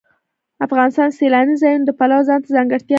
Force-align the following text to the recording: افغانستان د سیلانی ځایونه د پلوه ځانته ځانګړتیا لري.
افغانستان 0.65 1.07
د 1.09 1.13
سیلانی 1.19 1.55
ځایونه 1.63 1.85
د 1.85 1.91
پلوه 1.99 2.23
ځانته 2.29 2.49
ځانګړتیا 2.55 2.87
لري. 2.87 2.89